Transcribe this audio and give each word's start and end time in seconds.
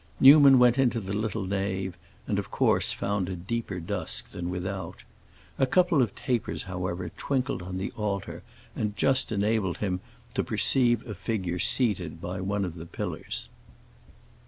Newman 0.19 0.57
went 0.57 0.79
into 0.79 0.99
the 0.99 1.15
little 1.15 1.45
nave 1.45 1.95
and 2.25 2.39
of 2.39 2.49
course 2.49 2.91
found 2.91 3.29
a 3.29 3.35
deeper 3.35 3.79
dusk 3.79 4.31
than 4.31 4.49
without. 4.49 5.03
A 5.59 5.67
couple 5.67 6.01
of 6.01 6.15
tapers, 6.15 6.63
however, 6.63 7.09
twinkled 7.17 7.61
on 7.61 7.77
the 7.77 7.91
altar 7.91 8.41
and 8.75 8.97
just 8.97 9.31
enabled 9.31 9.77
him 9.77 9.99
to 10.33 10.43
perceive 10.43 11.05
a 11.05 11.13
figure 11.13 11.59
seated 11.59 12.19
by 12.19 12.41
one 12.41 12.65
of 12.65 12.73
the 12.73 12.87
pillars. 12.87 13.49